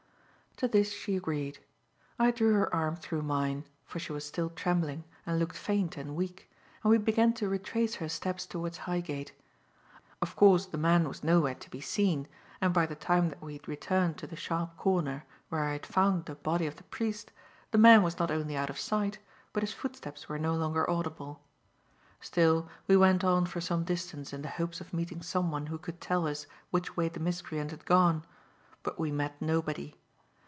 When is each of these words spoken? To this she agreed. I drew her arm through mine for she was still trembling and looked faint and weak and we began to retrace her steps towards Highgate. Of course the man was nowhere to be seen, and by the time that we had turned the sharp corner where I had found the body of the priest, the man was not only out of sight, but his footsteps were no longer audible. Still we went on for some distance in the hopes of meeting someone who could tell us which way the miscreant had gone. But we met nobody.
To 0.57 0.67
this 0.67 0.91
she 0.93 1.15
agreed. 1.15 1.57
I 2.19 2.29
drew 2.29 2.53
her 2.53 2.71
arm 2.75 2.95
through 2.95 3.23
mine 3.23 3.63
for 3.83 3.97
she 3.97 4.11
was 4.13 4.23
still 4.27 4.51
trembling 4.51 5.05
and 5.25 5.39
looked 5.39 5.55
faint 5.55 5.97
and 5.97 6.15
weak 6.15 6.51
and 6.83 6.91
we 6.91 6.99
began 6.99 7.33
to 7.35 7.49
retrace 7.49 7.95
her 7.95 8.07
steps 8.07 8.45
towards 8.45 8.77
Highgate. 8.79 9.31
Of 10.21 10.35
course 10.35 10.67
the 10.67 10.77
man 10.77 11.07
was 11.07 11.23
nowhere 11.23 11.55
to 11.55 11.69
be 11.71 11.81
seen, 11.81 12.27
and 12.59 12.75
by 12.75 12.85
the 12.85 12.93
time 12.93 13.29
that 13.29 13.41
we 13.41 13.53
had 13.67 13.81
turned 13.81 14.17
the 14.17 14.35
sharp 14.35 14.77
corner 14.77 15.25
where 15.49 15.63
I 15.63 15.71
had 15.73 15.83
found 15.87 16.25
the 16.25 16.35
body 16.35 16.67
of 16.67 16.75
the 16.75 16.83
priest, 16.83 17.31
the 17.71 17.79
man 17.79 18.03
was 18.03 18.19
not 18.19 18.29
only 18.29 18.55
out 18.55 18.69
of 18.69 18.77
sight, 18.79 19.17
but 19.53 19.63
his 19.63 19.73
footsteps 19.73 20.29
were 20.29 20.37
no 20.37 20.53
longer 20.53 20.87
audible. 20.87 21.41
Still 22.19 22.69
we 22.85 22.95
went 22.95 23.23
on 23.23 23.47
for 23.47 23.61
some 23.61 23.83
distance 23.83 24.31
in 24.31 24.43
the 24.43 24.47
hopes 24.49 24.79
of 24.79 24.93
meeting 24.93 25.23
someone 25.23 25.67
who 25.67 25.79
could 25.79 25.99
tell 25.99 26.27
us 26.27 26.45
which 26.69 26.95
way 26.95 27.09
the 27.09 27.19
miscreant 27.19 27.71
had 27.71 27.85
gone. 27.85 28.23
But 28.83 28.99
we 28.99 29.11
met 29.11 29.41
nobody. 29.41 29.95